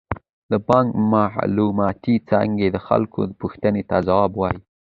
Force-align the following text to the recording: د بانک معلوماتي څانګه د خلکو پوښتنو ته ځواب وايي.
د 0.51 0.53
بانک 0.67 0.89
معلوماتي 1.13 2.15
څانګه 2.29 2.65
د 2.71 2.77
خلکو 2.87 3.19
پوښتنو 3.41 3.81
ته 3.89 3.97
ځواب 4.07 4.31
وايي. 4.35 4.59